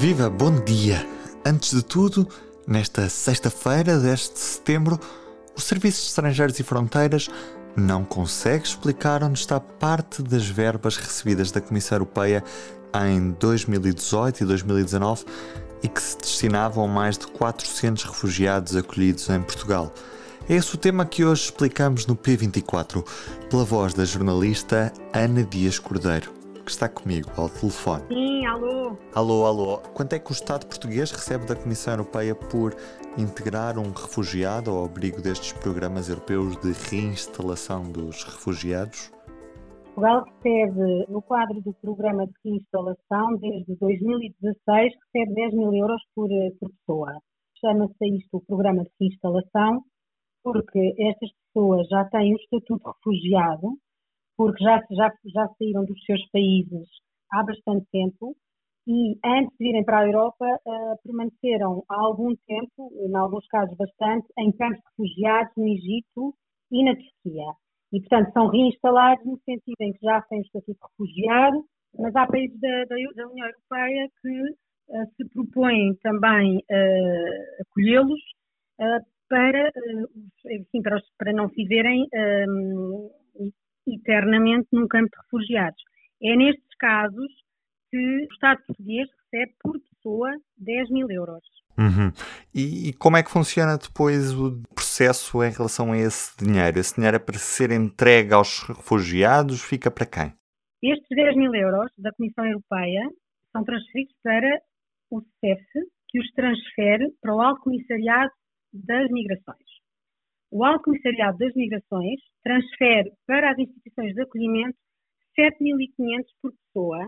Viva, 0.00 0.30
bom 0.30 0.64
dia! 0.64 1.06
Antes 1.44 1.74
de 1.74 1.84
tudo, 1.84 2.26
nesta 2.66 3.06
sexta-feira 3.10 3.98
deste 3.98 4.38
setembro, 4.38 4.98
o 5.54 5.60
Serviço 5.60 6.00
de 6.00 6.08
Estrangeiros 6.08 6.58
e 6.58 6.62
Fronteiras 6.62 7.28
não 7.76 8.02
consegue 8.02 8.66
explicar 8.66 9.22
onde 9.22 9.38
está 9.38 9.60
parte 9.60 10.22
das 10.22 10.46
verbas 10.46 10.96
recebidas 10.96 11.52
da 11.52 11.60
Comissão 11.60 11.96
Europeia 11.96 12.42
em 13.10 13.32
2018 13.32 14.42
e 14.42 14.46
2019 14.46 15.26
e 15.82 15.88
que 15.88 16.00
se 16.00 16.16
destinavam 16.16 16.86
a 16.86 16.88
mais 16.88 17.18
de 17.18 17.26
400 17.26 18.04
refugiados 18.04 18.74
acolhidos 18.74 19.28
em 19.28 19.42
Portugal. 19.42 19.92
É 20.48 20.54
esse 20.54 20.74
o 20.74 20.78
tema 20.78 21.04
que 21.04 21.26
hoje 21.26 21.42
explicamos 21.42 22.06
no 22.06 22.16
P24, 22.16 23.06
pela 23.50 23.66
voz 23.66 23.92
da 23.92 24.06
jornalista 24.06 24.90
Ana 25.12 25.44
Dias 25.44 25.78
Cordeiro 25.78 26.39
que 26.70 26.74
está 26.74 26.88
comigo 26.88 27.28
ao 27.36 27.48
telefone. 27.48 28.04
Sim, 28.06 28.46
alô. 28.46 28.96
Alô, 29.12 29.44
alô. 29.44 29.78
Quanto 29.92 30.12
é 30.12 30.20
que 30.20 30.30
o 30.30 30.32
Estado 30.32 30.66
português 30.66 31.10
recebe 31.10 31.44
da 31.44 31.56
Comissão 31.56 31.94
Europeia 31.94 32.32
por 32.32 32.76
integrar 33.18 33.76
um 33.76 33.90
refugiado 33.90 34.70
ao 34.70 34.84
abrigo 34.84 35.20
destes 35.20 35.52
programas 35.52 36.08
europeus 36.08 36.56
de 36.58 36.70
reinstalação 36.70 37.90
dos 37.90 38.22
refugiados? 38.22 39.10
Portugal 39.96 40.24
recebe, 40.24 41.06
no 41.08 41.20
quadro 41.20 41.60
do 41.60 41.74
programa 41.74 42.24
de 42.24 42.32
reinstalação, 42.44 43.36
desde 43.38 43.74
2016, 43.74 44.92
recebe 45.12 45.34
10 45.34 45.54
mil 45.54 45.74
euros 45.74 46.00
por, 46.14 46.30
eh, 46.30 46.50
por 46.60 46.70
pessoa. 46.70 47.18
Chama-se 47.60 48.16
isto 48.16 48.36
o 48.36 48.44
programa 48.46 48.84
de 48.84 48.90
reinstalação, 49.00 49.82
porque 50.44 50.94
estas 50.98 51.30
pessoas 51.32 51.88
já 51.88 52.04
têm 52.04 52.32
o 52.32 52.36
estatuto 52.36 52.78
de 52.78 52.90
refugiado, 52.96 53.76
porque 54.40 54.64
já, 54.64 54.80
já, 54.90 55.12
já 55.26 55.48
saíram 55.58 55.84
dos 55.84 56.02
seus 56.06 56.26
países 56.30 56.88
há 57.30 57.42
bastante 57.42 57.84
tempo 57.92 58.34
e 58.88 59.18
antes 59.22 59.54
de 59.58 59.66
virem 59.66 59.84
para 59.84 59.98
a 59.98 60.06
Europa 60.06 60.46
uh, 60.46 60.96
permaneceram 61.04 61.84
há 61.86 62.00
algum 62.00 62.34
tempo, 62.46 62.90
em 63.06 63.14
alguns 63.14 63.46
casos 63.48 63.76
bastante, 63.76 64.26
em 64.38 64.50
campos 64.52 64.80
refugiados 64.96 65.52
no 65.58 65.68
Egito 65.68 66.34
e 66.72 66.84
na 66.84 66.92
Turquia. 66.92 67.52
E, 67.92 68.00
portanto, 68.00 68.32
são 68.32 68.48
reinstalados 68.48 69.26
no 69.26 69.38
sentido 69.44 69.76
em 69.78 69.92
que 69.92 69.98
já 70.02 70.22
têm 70.22 70.38
o 70.38 70.42
estatuto 70.42 70.72
de 70.72 70.86
refugiado, 70.88 71.64
mas 71.98 72.16
há 72.16 72.26
países 72.26 72.58
da, 72.60 72.84
da, 72.84 72.96
da 73.16 73.28
União 73.28 73.46
Europeia 73.46 74.08
que 74.22 74.42
uh, 74.42 75.06
se 75.16 75.28
propõem 75.34 75.94
também 75.96 76.56
uh, 76.56 77.62
acolhê-los 77.68 78.20
para, 79.28 79.70
enfim, 80.46 80.80
para, 80.82 80.98
para, 81.18 81.32
não 81.34 81.48
viverem 81.48 82.08
eternamente 83.86 84.68
num 84.72 84.86
campo 84.86 85.08
de 85.10 85.16
refugiados. 85.22 85.82
É 86.22 86.36
nestes 86.36 86.76
casos 86.78 87.32
que 87.90 87.96
o 87.96 88.32
Estado 88.32 88.62
português 88.66 89.08
recebe 89.24 89.54
por 89.60 89.80
pessoa 89.80 90.30
10 90.58 90.90
mil 90.90 91.10
euros. 91.10 91.42
Uhum. 91.78 92.12
E, 92.54 92.88
e, 92.88 92.92
como 92.92 93.16
é 93.16 93.22
que 93.22 93.30
funciona 93.30 93.78
depois 93.78 94.34
o 94.34 94.60
processo 94.74 95.42
em 95.42 95.50
relação 95.50 95.92
a 95.92 95.98
esse 95.98 96.36
dinheiro? 96.36 96.78
Esse 96.78 96.96
dinheiro 96.96 97.16
é 97.16 97.20
para 97.20 97.38
ser 97.38 97.70
entregue 97.70 98.34
aos 98.34 98.62
refugiados, 98.64 99.62
fica 99.62 99.90
para 99.90 100.04
quem? 100.04 100.34
Estes 100.82 101.08
10 101.16 101.36
mil 101.36 101.54
euros 101.54 101.90
da 101.96 102.12
Comissão 102.12 102.44
Europeia 102.44 103.08
são 103.52 103.64
transferidos 103.64 104.14
para 104.22 104.60
o 105.10 105.22
CEF, 105.40 105.64
que 106.08 106.20
os 106.20 106.30
transfere 106.32 107.10
para 107.20 107.34
o 107.34 107.40
Alto 107.40 107.62
Comissariado 107.62 108.30
das 108.72 109.10
Migrações 109.10 109.69
o 110.50 110.64
Alto 110.64 110.84
Comissariado 110.84 111.38
das 111.38 111.54
Migrações 111.54 112.20
transfere 112.42 113.10
para 113.26 113.50
as 113.52 113.58
instituições 113.58 114.14
de 114.14 114.22
acolhimento 114.22 114.76
7.500 115.38 116.24
por 116.42 116.52
pessoa, 116.52 117.06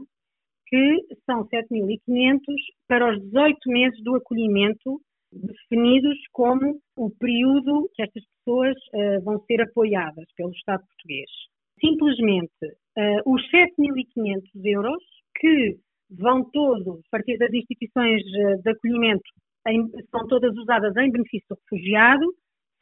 que 0.66 0.96
são 1.26 1.46
7.500 1.48 2.40
para 2.88 3.12
os 3.12 3.22
18 3.24 3.58
meses 3.66 4.02
do 4.02 4.16
acolhimento, 4.16 5.00
definidos 5.32 6.18
como 6.32 6.80
o 6.96 7.10
período 7.18 7.90
que 7.94 8.02
estas 8.02 8.22
pessoas 8.36 8.74
uh, 8.94 9.22
vão 9.24 9.42
ser 9.44 9.60
apoiadas 9.60 10.26
pelo 10.36 10.52
Estado 10.52 10.84
português. 10.86 11.30
Simplesmente, 11.80 12.64
uh, 12.64 13.32
os 13.32 13.42
7.500 13.50 14.42
euros, 14.64 15.02
que 15.36 15.76
vão 16.10 16.44
todos, 16.50 16.98
a 16.98 17.10
partir 17.10 17.38
das 17.38 17.52
instituições 17.52 18.22
eh, 18.22 18.56
de 18.56 18.70
acolhimento, 18.70 19.22
em, 19.66 19.88
são 20.10 20.26
todas 20.28 20.54
usadas 20.56 20.94
em 20.96 21.10
benefício 21.10 21.46
do 21.48 21.56
refugiado, 21.62 22.26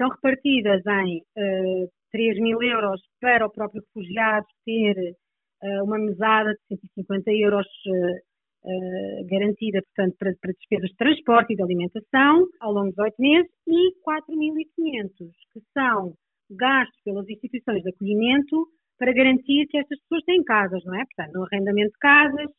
são 0.00 0.08
repartidas 0.08 0.80
em 1.04 1.18
uh, 1.18 1.84
eh, 1.84 1.88
3 2.10 2.40
mil 2.40 2.62
euros 2.62 3.02
para 3.20 3.46
o 3.46 3.50
próprio 3.50 3.82
refugiado 3.82 4.46
ter 4.64 4.96
uh, 4.96 5.84
uma 5.84 5.98
mesada 5.98 6.54
de 6.54 6.76
150 6.78 7.30
euros 7.32 7.66
uh, 7.66 9.26
garantida, 9.28 9.82
portanto, 9.82 10.16
para, 10.18 10.32
para, 10.40 10.52
despesas 10.52 10.88
de 10.88 10.96
transporte 10.96 11.52
e 11.52 11.56
de 11.56 11.62
alimentação 11.62 12.46
ao 12.60 12.72
longo 12.72 12.92
de 12.92 13.02
8 13.02 13.14
meses 13.18 13.50
e 13.68 13.92
4.500 14.00 15.10
que 15.52 15.60
são 15.74 16.14
gastos 16.50 16.98
pelas 17.04 17.28
instituições 17.28 17.82
de 17.82 17.90
acolhimento 17.90 18.68
para 18.98 19.12
garantir 19.12 19.66
que 19.66 19.78
estas 19.78 20.00
pessoas 20.00 20.24
têm 20.24 20.42
casas, 20.44 20.82
não 20.84 20.94
é? 20.94 21.04
Portanto, 21.04 21.34
no 21.34 21.44
arrendamento 21.44 21.92
de 21.92 21.98
casas, 21.98 22.50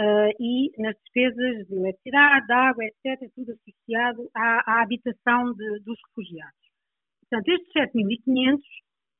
Uh, 0.00 0.32
e 0.40 0.70
nas 0.78 0.96
despesas 1.04 1.68
de 1.68 1.74
eletricidade, 1.76 2.46
de 2.46 2.52
água, 2.54 2.82
etc., 2.82 3.30
tudo 3.34 3.52
associado 3.52 4.26
à, 4.34 4.78
à 4.78 4.82
habitação 4.82 5.52
de, 5.52 5.80
dos 5.80 5.98
refugiados. 6.08 6.71
Portanto, 7.32 7.48
estes 7.48 7.72
7.500 7.72 8.60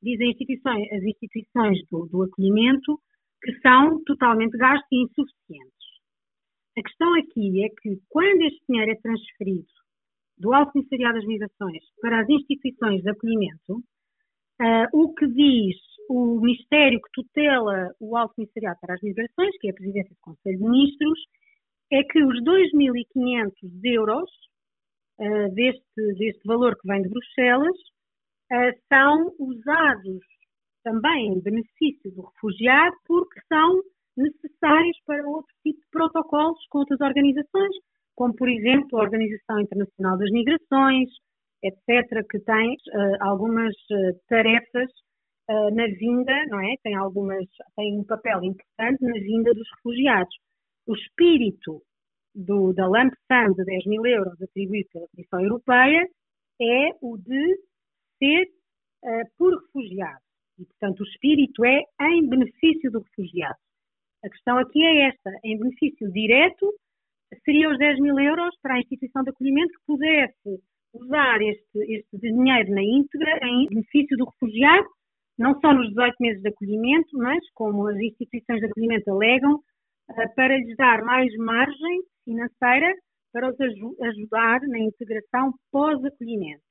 dizem 0.02 0.30
instituições, 0.32 0.92
as 0.92 1.02
instituições 1.02 1.78
do, 1.90 2.06
do 2.08 2.22
acolhimento 2.24 3.00
que 3.42 3.58
são 3.60 4.04
totalmente 4.04 4.54
gastos 4.58 4.86
e 4.92 5.02
insuficientes. 5.02 5.86
A 6.76 6.82
questão 6.82 7.14
aqui 7.14 7.64
é 7.64 7.70
que 7.70 7.98
quando 8.10 8.42
este 8.42 8.60
dinheiro 8.68 8.92
é 8.92 8.96
transferido 8.96 9.66
do 10.36 10.52
Alto 10.52 10.72
Comissariado 10.72 11.14
das 11.14 11.26
Migrações 11.26 11.82
para 12.02 12.20
as 12.20 12.28
instituições 12.28 13.02
de 13.02 13.08
acolhimento, 13.08 13.76
uh, 13.78 14.88
o 14.92 15.14
que 15.14 15.26
diz 15.28 15.76
o 16.10 16.38
Ministério 16.38 17.00
que 17.00 17.22
tutela 17.22 17.94
o 17.98 18.14
Alto 18.14 18.34
Comissariado 18.34 18.78
para 18.78 18.94
as 18.94 19.00
Migrações, 19.00 19.56
que 19.58 19.68
é 19.68 19.70
a 19.70 19.74
Presidência 19.74 20.10
do 20.10 20.20
Conselho 20.20 20.58
de 20.58 20.64
Ministros, 20.64 21.18
é 21.90 22.02
que 22.02 22.22
os 22.22 22.42
2.500 22.44 23.52
euros 23.84 24.30
uh, 25.18 25.54
deste, 25.54 26.14
deste 26.18 26.42
valor 26.44 26.76
que 26.76 26.86
vem 26.86 27.00
de 27.00 27.08
Bruxelas 27.08 27.92
são 28.88 29.32
usados 29.38 30.20
também 30.82 31.28
em 31.28 31.40
benefício 31.40 32.10
do 32.12 32.22
refugiado 32.22 32.96
porque 33.06 33.40
são 33.48 33.80
necessários 34.16 34.96
para 35.06 35.26
outro 35.26 35.54
tipo 35.62 35.80
de 35.80 35.86
protocolos 35.90 36.58
com 36.68 36.78
outras 36.78 37.00
organizações, 37.00 37.74
como 38.14 38.34
por 38.34 38.48
exemplo 38.48 38.98
a 38.98 39.02
Organização 39.02 39.60
Internacional 39.60 40.18
das 40.18 40.30
Migrações, 40.30 41.08
etc., 41.62 42.26
que 42.28 42.40
tem 42.40 42.74
uh, 42.74 43.16
algumas 43.20 43.74
uh, 43.74 44.20
tarefas 44.28 44.90
uh, 45.48 45.74
na 45.74 45.86
vinda, 45.86 46.32
não 46.48 46.60
é? 46.60 46.74
Tem 46.82 46.94
algumas, 46.94 47.46
tem 47.76 47.98
um 47.98 48.04
papel 48.04 48.44
importante 48.44 49.02
na 49.02 49.14
vinda 49.14 49.54
dos 49.54 49.68
refugiados. 49.76 50.34
O 50.86 50.94
espírito 50.94 51.80
do, 52.34 52.72
da 52.72 52.86
lump 52.86 53.12
sum 53.30 53.54
de 53.54 53.64
10 53.64 53.86
mil 53.86 54.04
euros 54.04 54.40
atribuído 54.42 54.88
pela 54.92 55.08
Comissão 55.08 55.40
Europeia 55.40 56.06
é 56.60 56.90
o 57.00 57.16
de 57.16 57.56
ser 58.22 58.44
uh, 59.04 59.24
por 59.36 59.52
refugiado. 59.60 60.20
E, 60.58 60.64
portanto, 60.64 61.00
o 61.00 61.04
espírito 61.04 61.64
é 61.64 61.82
em 62.00 62.28
benefício 62.28 62.90
do 62.90 63.00
refugiado. 63.00 63.58
A 64.24 64.28
questão 64.28 64.58
aqui 64.58 64.80
é 64.82 65.08
esta: 65.08 65.30
em 65.42 65.58
benefício 65.58 66.10
direto, 66.12 66.72
seriam 67.44 67.72
os 67.72 67.78
10 67.78 67.98
mil 68.00 68.18
euros 68.18 68.54
para 68.62 68.74
a 68.74 68.78
instituição 68.78 69.22
de 69.24 69.30
acolhimento 69.30 69.72
que 69.72 69.86
pudesse 69.86 70.62
usar 70.94 71.40
este, 71.40 71.78
este 71.78 72.18
dinheiro 72.18 72.70
na 72.70 72.82
íntegra 72.82 73.38
em 73.42 73.66
benefício 73.68 74.16
do 74.16 74.26
refugiado, 74.26 74.86
não 75.38 75.58
só 75.60 75.72
nos 75.72 75.88
18 75.88 76.14
meses 76.20 76.42
de 76.42 76.48
acolhimento, 76.50 77.16
mas, 77.16 77.40
como 77.54 77.88
as 77.88 77.96
instituições 77.96 78.60
de 78.60 78.66
acolhimento 78.66 79.10
alegam, 79.10 79.54
uh, 79.54 80.34
para 80.36 80.56
lhes 80.56 80.76
dar 80.76 81.02
mais 81.02 81.34
margem 81.36 82.02
financeira 82.24 82.94
para 83.32 83.48
os 83.48 83.56
ajudar 83.58 84.60
na 84.68 84.78
integração 84.78 85.54
pós-acolhimento. 85.72 86.62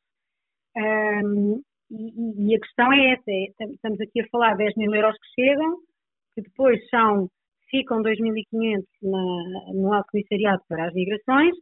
Um, 0.75 1.61
e, 1.89 2.51
e, 2.51 2.55
a 2.55 2.59
questão 2.59 2.93
é 2.93 3.13
essa, 3.13 3.31
é, 3.31 3.65
estamos 3.71 3.99
aqui 3.99 4.21
a 4.21 4.27
falar 4.29 4.55
10 4.55 4.75
mil 4.77 4.93
euros 4.93 5.15
que 5.17 5.41
chegam, 5.41 5.77
que 6.33 6.41
depois 6.41 6.79
são, 6.89 7.29
ficam 7.69 8.01
2.500 8.01 8.85
no 9.73 9.93
Alto 9.93 10.07
Comissariado 10.11 10.61
para 10.69 10.87
as 10.87 10.93
Migrações, 10.93 11.53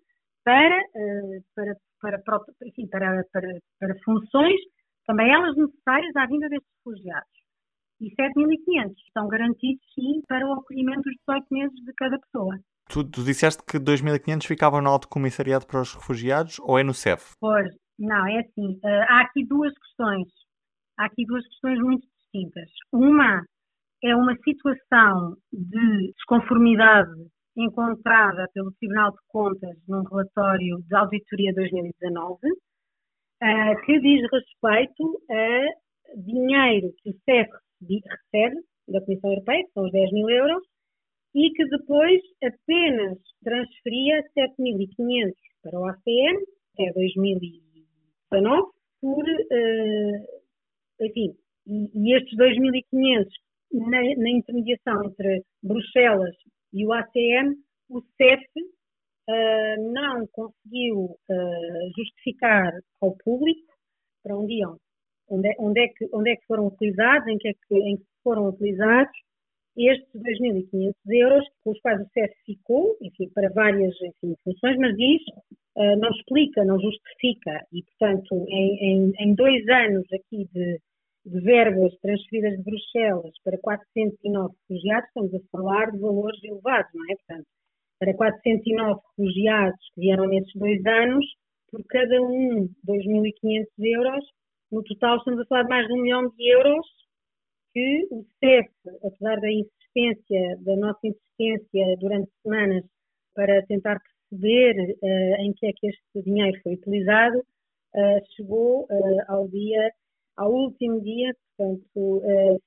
para, 0.44 0.80
uh, 0.80 1.44
para, 1.56 1.76
para, 2.00 2.20
para, 2.20 2.40
enfim, 2.66 2.88
para, 2.88 3.24
para, 3.34 3.60
para 3.80 3.96
funções, 4.06 4.60
também 5.06 5.32
elas 5.34 5.56
necessárias 5.58 6.16
à 6.16 6.26
vinda 6.28 6.48
destes 6.50 6.70
refugiados. 6.78 7.40
E 8.00 8.10
7.500 8.12 8.94
estão 9.08 9.28
garantidos, 9.28 9.84
sim, 9.94 10.22
para 10.28 10.48
o 10.48 10.54
acolhimento 10.54 11.02
dos 11.02 11.16
18 11.28 11.46
meses 11.52 11.86
de 11.86 11.94
cada 11.94 12.18
pessoa. 12.20 12.58
Tu, 12.88 13.04
tu 13.04 13.24
disseste 13.24 13.62
que 13.64 13.78
2.500 13.78 14.46
ficavam 14.46 14.82
no 14.82 14.90
Alto 14.90 15.08
Comissariado 15.08 15.68
para 15.68 15.82
os 15.82 15.94
Refugiados 15.94 16.60
ou 16.60 16.80
é 16.80 16.84
no 16.84 16.94
CEF? 16.94 17.34
Pois, 17.40 17.68
não, 18.00 18.26
é 18.28 18.40
assim, 18.40 18.80
uh, 18.84 19.06
há 19.10 19.22
aqui 19.22 19.46
duas 19.46 19.74
questões. 19.78 20.28
Há 20.98 21.06
aqui 21.06 21.26
duas 21.26 21.46
questões 21.48 21.80
muito 21.80 22.08
distintas. 22.08 22.70
Uma 22.94 23.44
é 24.02 24.16
uma 24.16 24.36
situação 24.38 25.36
de 25.52 26.14
desconformidade 26.14 27.12
encontrada 27.58 28.48
pelo 28.54 28.72
Tribunal 28.80 29.12
de 29.12 29.18
Contas 29.28 29.78
num 29.88 30.04
relatório 30.04 30.82
de 30.88 30.96
auditoria 30.96 31.54
2019, 31.54 32.38
uh, 32.38 33.86
que 33.86 34.00
diz 34.00 34.22
respeito 34.32 35.22
a 35.30 36.16
dinheiro 36.16 36.94
que 37.04 37.10
o 37.10 37.20
CEF 37.26 37.50
recebe 37.82 38.56
da 38.88 39.02
Comissão 39.02 39.32
Europeia, 39.32 39.64
que 39.66 39.72
são 39.74 39.84
os 39.84 39.92
10 39.92 40.12
mil 40.14 40.30
euros, 40.30 40.64
e 41.36 41.52
que 41.52 41.66
depois 41.66 42.22
apenas 42.42 43.18
transferia 43.44 44.24
7.500 44.38 45.34
para 45.62 45.80
o 45.80 45.86
ACM 45.86 46.40
até 46.74 46.92
2019, 48.32 48.72
por, 49.02 49.24
uh, 49.24 50.42
enfim, 51.02 51.36
e, 51.68 51.90
e 51.94 52.16
estes 52.16 52.38
2.500 52.38 53.26
na, 53.72 54.02
na, 54.18 54.30
intermediação 54.30 55.06
entre 55.06 55.44
Bruxelas 55.64 56.36
e 56.74 56.86
o 56.86 56.94
ACM, 56.94 57.56
o 57.90 58.02
CEF 58.18 58.44
uh, 59.30 59.92
não 59.94 60.28
conseguiu 60.28 61.06
uh, 61.06 61.92
justificar 61.96 62.72
ao 63.02 63.16
público 63.18 63.74
para 64.24 64.36
onde 64.36 64.56
iam, 64.56 64.78
onde 65.30 65.48
é, 65.48 65.56
onde, 65.60 65.80
é 65.82 65.88
que, 65.88 66.10
onde 66.14 66.32
é 66.32 66.36
que 66.36 66.46
foram 66.46 66.68
utilizados, 66.68 67.28
em 67.28 67.38
que, 67.38 67.50
é 67.50 67.54
que, 67.54 67.76
em 67.76 67.98
que 67.98 68.06
foram 68.24 68.50
utilizados 68.50 69.18
estes 69.88 70.10
2.500 70.14 70.94
euros, 71.12 71.46
com 71.64 71.72
os 71.72 71.80
quais 71.80 72.02
o 72.02 72.10
CEF 72.14 72.34
ficou, 72.46 72.98
enfim, 73.02 73.30
para 73.30 73.50
várias 73.50 73.96
enfim, 74.02 74.36
funções, 74.44 74.78
mas 74.78 74.96
diz, 74.98 75.22
uh, 75.78 75.96
não 75.98 76.10
explica, 76.10 76.66
não 76.66 76.80
justifica, 76.80 77.66
e, 77.72 77.84
portanto, 77.84 78.46
em, 78.50 78.78
em, 78.82 79.14
em 79.20 79.36
dois 79.36 79.68
anos 79.70 80.06
aqui 80.12 80.50
de, 80.54 80.80
de, 81.26 81.40
verbas 81.42 81.94
transferidas 82.02 82.58
de 82.58 82.64
Bruxelas 82.64 83.34
para 83.44 83.58
409 83.58 84.54
refugiados, 84.68 85.08
estamos 85.08 85.34
a 85.34 85.40
falar 85.52 85.92
de 85.92 86.00
valores 86.00 86.44
elevados, 86.44 86.92
não 86.94 87.06
é? 87.12 87.16
Portanto, 87.16 87.48
para 88.00 88.14
409 88.14 89.02
refugiados 89.10 89.80
que 89.94 90.02
vieram 90.02 90.28
nesses 90.28 90.54
dois 90.56 90.86
anos, 90.86 91.26
por 91.72 91.84
cada 91.86 92.22
um 92.22 92.68
2.500 92.88 93.66
euros, 93.80 94.26
no 94.72 94.84
total 94.84 95.18
estamos 95.18 95.40
a 95.40 95.46
falar 95.46 95.64
de 95.64 95.70
mais 95.70 95.88
de 95.88 95.94
um 95.94 96.02
milhão 96.02 96.30
de 96.30 96.48
euros 96.50 96.99
que 97.80 98.08
o 98.12 98.26
CEF, 98.40 98.70
apesar 99.06 99.40
da 99.40 99.50
insistência, 99.50 100.58
da 100.66 100.76
nossa 100.76 101.00
insistência 101.08 101.98
durante 102.00 102.30
semanas 102.44 102.84
para 103.34 103.66
tentar 103.68 104.02
perceber 104.30 104.98
uh, 105.02 105.42
em 105.42 105.54
que 105.54 105.68
é 105.68 105.72
que 105.74 105.88
este 105.88 106.22
dinheiro 106.24 106.60
foi 106.62 106.74
utilizado, 106.74 107.38
uh, 107.40 108.36
chegou 108.36 108.84
uh, 108.84 109.22
ao 109.30 109.48
dia, 109.48 109.92
ao 110.36 110.52
último 110.52 111.02
dia, 111.02 111.34
portanto, 111.58 112.22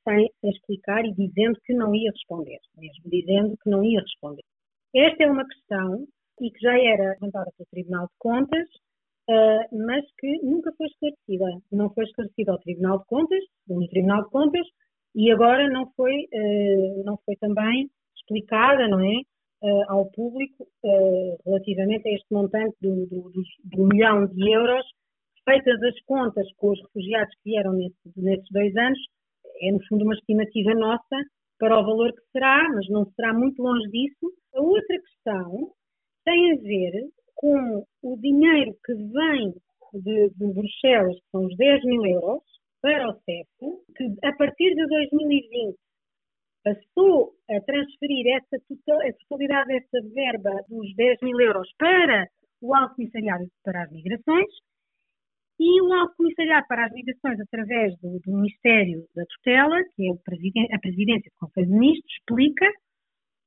sem, 0.04 0.30
sem 0.40 0.50
explicar 0.50 1.04
e 1.04 1.12
dizendo 1.12 1.58
que 1.64 1.72
não 1.74 1.94
ia 1.94 2.10
responder, 2.10 2.58
mesmo 2.76 3.10
dizendo 3.10 3.56
que 3.62 3.70
não 3.70 3.82
ia 3.82 4.00
responder. 4.00 4.42
Esta 4.94 5.24
é 5.24 5.30
uma 5.30 5.46
questão 5.46 6.06
e 6.40 6.50
que 6.50 6.60
já 6.60 6.78
era 6.78 7.12
levantada 7.12 7.50
pelo 7.56 7.68
Tribunal 7.70 8.06
de 8.06 8.12
Contas, 8.18 8.68
mas 9.72 10.04
que 10.18 10.38
nunca 10.42 10.70
foi 10.76 10.86
esclarecida. 10.88 11.62
Não 11.72 11.88
foi 11.94 12.04
esclarecida 12.04 12.52
ao 12.52 12.58
Tribunal 12.58 12.98
de 12.98 13.06
Contas, 13.06 13.44
no 13.66 13.88
Tribunal 13.88 14.24
de 14.24 14.30
Contas, 14.30 14.66
e 15.14 15.30
agora 15.30 15.68
não 15.68 15.90
foi, 15.92 16.14
uh, 16.14 17.04
não 17.04 17.18
foi 17.24 17.36
também 17.36 17.90
explicada, 18.16 18.88
não 18.88 19.00
é, 19.00 19.20
uh, 19.62 19.84
ao 19.88 20.10
público 20.10 20.64
uh, 20.84 21.36
relativamente 21.44 22.08
a 22.08 22.12
este 22.12 22.26
montante 22.30 22.76
do, 22.80 23.06
do, 23.06 23.30
do, 23.30 23.42
do, 23.64 23.86
milhão 23.86 24.26
de 24.26 24.50
euros, 24.50 24.86
feitas 25.44 25.82
as 25.82 26.00
contas 26.02 26.46
com 26.56 26.70
os 26.70 26.80
refugiados 26.82 27.34
que 27.36 27.50
vieram 27.50 27.72
nesse, 27.72 27.96
nesses 28.16 28.48
dois 28.50 28.74
anos, 28.76 28.98
é 29.60 29.72
no 29.72 29.84
fundo 29.86 30.04
uma 30.04 30.14
estimativa 30.14 30.74
nossa 30.74 31.16
para 31.58 31.78
o 31.78 31.84
valor 31.84 32.12
que 32.12 32.22
será, 32.32 32.68
mas 32.74 32.88
não 32.88 33.04
será 33.12 33.32
muito 33.32 33.62
longe 33.62 33.88
disso. 33.90 34.32
A 34.54 34.60
outra 34.60 34.96
questão 34.98 35.70
tem 36.24 36.52
a 36.52 36.56
ver 36.56 37.08
com 37.36 37.84
o 38.02 38.16
dinheiro 38.18 38.74
que 38.84 38.94
vem 38.94 39.54
de, 39.94 40.30
de 40.30 40.52
Bruxelas, 40.52 41.14
que 41.14 41.30
são 41.30 41.44
os 41.44 41.56
10 41.56 41.84
mil 41.84 42.04
euros, 42.06 42.42
para 42.82 43.08
o 43.08 43.14
CEF, 43.22 43.48
que 43.96 44.26
a 44.26 44.36
partir 44.36 44.74
de 44.74 44.86
2020 44.86 45.78
passou 46.64 47.32
a 47.48 47.60
transferir 47.60 48.26
essa 48.36 48.56
a 48.56 49.12
totalidade 49.28 49.68
dessa 49.68 50.08
verba 50.12 50.50
dos 50.68 50.94
10 50.94 51.18
mil 51.22 51.40
euros 51.40 51.68
para 51.78 52.26
o 52.60 52.74
Alto 52.74 52.96
Comissariado 52.96 53.46
para 53.64 53.84
as 53.84 53.90
Migrações 53.90 54.50
e 55.58 55.82
o 55.82 55.92
Alto 55.92 56.16
Comissariado 56.16 56.66
para 56.68 56.86
as 56.86 56.92
Migrações, 56.92 57.40
através 57.40 57.96
do, 58.00 58.18
do 58.20 58.32
Ministério 58.32 59.06
da 59.14 59.24
Tutela, 59.26 59.78
que 59.94 60.08
é 60.08 60.74
a 60.74 60.78
Presidência 60.80 61.30
do 61.30 61.46
Conselho 61.46 61.66
de 61.66 61.72
Ministros, 61.72 62.12
explica, 62.18 62.66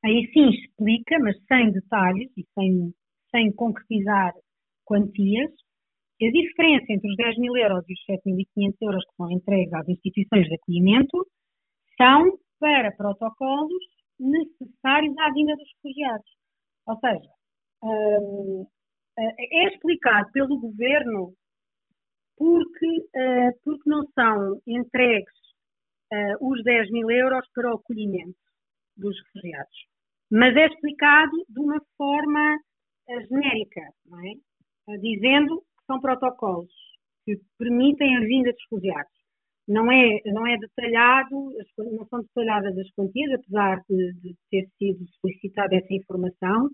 aí 0.04 0.30
sim 0.34 0.50
explica, 0.50 1.20
mas 1.20 1.36
sem 1.46 1.72
detalhes 1.72 2.32
e 2.38 2.46
sem, 2.54 2.94
sem 3.32 3.52
concretizar 3.54 4.34
quantias, 4.86 5.52
a 6.22 6.32
diferença 6.32 6.86
entre 6.90 7.10
os 7.10 7.16
10 7.18 7.38
mil 7.38 7.56
euros 7.58 7.84
e 7.88 7.94
os 7.94 8.06
7.500 8.06 8.76
euros 8.82 9.06
que 9.06 9.16
são 9.18 9.32
entregues 9.32 9.74
às 9.74 9.88
instituições 9.88 10.48
de 10.48 10.56
acolhimento 10.56 11.28
são 11.98 12.38
para 12.60 12.92
protocolos 12.94 13.84
necessários 14.20 15.18
à 15.18 15.32
vinda 15.32 15.56
dos 15.56 15.70
refugiados. 15.76 16.32
Ou 16.88 17.00
seja, 17.00 17.30
hum, 17.84 18.68
é 19.18 19.68
explicado 19.68 20.32
pelo 20.32 20.60
governo 20.60 21.34
porque, 22.38 22.88
uh, 22.88 23.60
porque 23.64 23.90
não 23.90 24.04
são 24.14 24.62
entregues 24.68 25.34
uh, 26.14 26.52
os 26.52 26.64
10 26.64 26.92
mil 26.92 27.10
euros 27.10 27.46
para 27.54 27.72
o 27.72 27.76
acolhimento 27.76 28.38
dos 28.98 29.16
refugiados. 29.26 29.86
Mas 30.32 30.56
é 30.56 30.66
explicado 30.68 31.32
de 31.50 31.60
uma 31.60 31.80
forma 31.98 32.56
uh, 32.56 33.28
genérica, 33.28 33.82
não 34.06 34.20
é? 34.20 34.34
dizendo 35.00 35.64
são 35.86 36.00
protocolos 36.00 36.72
que 37.26 37.40
permitem 37.58 38.16
a 38.18 38.20
vinda 38.22 38.52
dos 38.52 38.62
refugiados. 38.64 39.12
Não 39.68 39.92
é, 39.92 40.22
não 40.26 40.46
é 40.46 40.58
detalhado, 40.58 41.52
não 41.78 42.06
são 42.08 42.22
detalhadas 42.22 42.78
as 42.78 42.92
quantias, 42.92 43.32
apesar 43.34 43.82
de, 43.90 44.14
de 44.22 44.36
ter 44.52 44.68
sido 44.78 45.06
solicitada 45.20 45.76
essa 45.76 45.94
informação, 45.94 46.70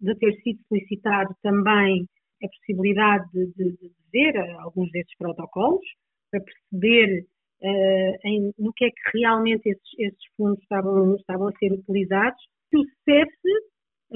de 0.00 0.14
ter 0.14 0.32
sido 0.40 0.58
solicitado 0.66 1.34
também 1.42 2.06
a 2.42 2.48
possibilidade 2.48 3.30
de, 3.32 3.46
de, 3.52 3.72
de 3.76 3.90
ver 4.10 4.38
alguns 4.60 4.90
desses 4.90 5.14
protocolos, 5.18 5.84
para 6.30 6.40
perceber 6.40 7.26
uh, 7.62 8.26
em, 8.28 8.54
no 8.58 8.72
que 8.72 8.86
é 8.86 8.90
que 8.90 9.18
realmente 9.18 9.68
esses, 9.68 9.98
esses 9.98 10.24
fundos 10.36 10.62
estavam, 10.62 11.16
estavam 11.16 11.48
a 11.48 11.52
ser 11.58 11.72
utilizados. 11.72 12.42
O 12.74 12.84
CEF 13.04 13.30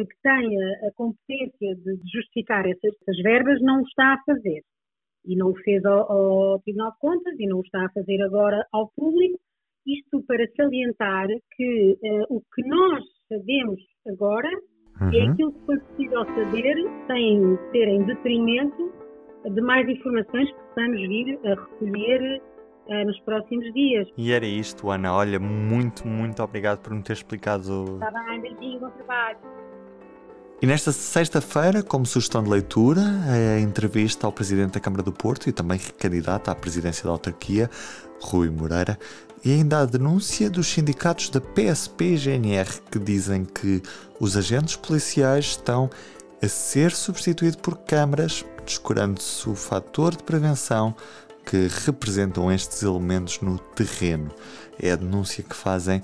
que 0.02 0.16
tem 0.22 0.62
a, 0.62 0.88
a 0.88 0.92
competência 0.94 1.74
de 1.76 2.00
justificar 2.12 2.66
essas, 2.66 2.94
essas, 3.02 3.22
verbas 3.22 3.60
não 3.62 3.80
o 3.80 3.86
está 3.86 4.14
a 4.14 4.22
fazer. 4.26 4.62
E 5.24 5.36
não 5.36 5.50
o 5.50 5.56
fez 5.56 5.84
ao, 5.84 6.10
ao 6.10 6.58
Tribunal 6.60 6.92
de 6.92 6.98
Contas 6.98 7.34
e 7.38 7.46
não 7.46 7.58
o 7.58 7.62
está 7.62 7.86
a 7.86 7.90
fazer 7.90 8.20
agora 8.22 8.66
ao 8.72 8.90
público. 8.96 9.38
Isto 9.86 10.22
para 10.26 10.46
salientar 10.56 11.28
que 11.56 11.98
uh, 12.02 12.36
o 12.36 12.40
que 12.54 12.66
nós 12.66 13.04
sabemos 13.28 13.80
agora 14.08 14.48
é 15.00 15.04
uhum. 15.04 15.12
é 15.12 15.28
aquilo 15.28 15.52
que 15.52 15.66
foi 15.66 15.78
possível 15.78 16.24
saber 16.24 16.76
sem 17.06 17.58
ser 17.70 17.88
em 17.88 18.04
detrimento 18.04 18.92
de 19.44 19.60
mais 19.60 19.88
informações 19.88 20.50
que 20.50 20.60
possamos 20.68 21.00
vir 21.00 21.38
a 21.44 21.50
recolher 21.50 22.42
uh, 22.86 23.06
nos 23.06 23.20
próximos 23.20 23.72
dias. 23.74 24.08
E 24.16 24.32
era 24.32 24.46
isto, 24.46 24.90
Ana. 24.90 25.14
Olha, 25.14 25.38
muito, 25.38 26.06
muito 26.06 26.42
obrigado 26.42 26.80
por 26.80 26.94
me 26.94 27.02
ter 27.02 27.12
explicado. 27.12 27.94
Está 27.94 28.10
bem, 28.10 28.40
beijinho, 28.40 28.80
bom 28.80 28.90
trabalho. 28.90 29.38
E 30.64 30.66
nesta 30.66 30.92
sexta-feira, 30.92 31.82
como 31.82 32.06
sugestão 32.06 32.42
de 32.42 32.48
leitura, 32.48 33.02
a 33.02 33.60
entrevista 33.60 34.26
ao 34.26 34.32
Presidente 34.32 34.72
da 34.72 34.80
Câmara 34.80 35.02
do 35.02 35.12
Porto 35.12 35.46
e 35.46 35.52
também 35.52 35.78
candidato 35.78 36.50
à 36.50 36.54
presidência 36.54 37.04
da 37.04 37.10
autarquia, 37.10 37.70
Rui 38.18 38.48
Moreira, 38.48 38.98
e 39.44 39.52
ainda 39.52 39.80
a 39.80 39.84
denúncia 39.84 40.48
dos 40.48 40.66
sindicatos 40.66 41.28
da 41.28 41.38
PSP 41.38 42.14
e 42.14 42.16
GNR 42.16 42.80
que 42.90 42.98
dizem 42.98 43.44
que 43.44 43.82
os 44.18 44.38
agentes 44.38 44.74
policiais 44.74 45.44
estão 45.44 45.90
a 46.42 46.48
ser 46.48 46.92
substituídos 46.92 47.60
por 47.60 47.76
câmaras, 47.80 48.42
descurando-se 48.64 49.46
o 49.46 49.54
fator 49.54 50.16
de 50.16 50.22
prevenção 50.22 50.96
que 51.44 51.68
representam 51.84 52.50
estes 52.50 52.82
elementos 52.82 53.38
no 53.42 53.58
terreno. 53.58 54.30
É 54.80 54.92
a 54.92 54.96
denúncia 54.96 55.44
que 55.44 55.54
fazem 55.54 56.02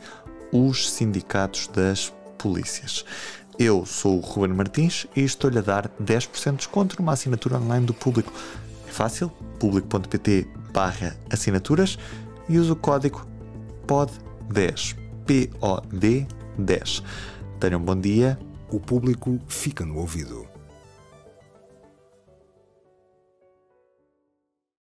os 0.52 0.90
sindicatos 0.90 1.66
das 1.68 2.12
polícias. 2.36 3.06
Eu 3.58 3.84
sou 3.84 4.18
o 4.18 4.20
Ruben 4.20 4.54
Martins 4.54 5.06
e 5.14 5.22
estou-lhe 5.22 5.58
a 5.58 5.62
dar 5.62 5.88
10% 6.02 6.50
de 6.52 6.56
desconto 6.58 6.96
numa 6.98 7.12
assinatura 7.12 7.58
online 7.58 7.86
do 7.86 7.94
Público. 7.94 8.32
É 8.88 8.90
fácil, 8.90 9.30
público.pt 9.58 10.48
barra 10.72 11.16
assinaturas 11.30 11.98
e 12.48 12.58
usa 12.58 12.72
o 12.72 12.76
código 12.76 13.26
POD10, 13.86 14.96
P-O-D 15.26 16.26
10. 16.58 17.02
Tenham 17.58 17.80
um 17.80 17.84
bom 17.84 17.96
dia. 17.96 18.38
O 18.70 18.78
Público 18.78 19.38
fica 19.48 19.84
no 19.84 19.98
ouvido. 19.98 20.49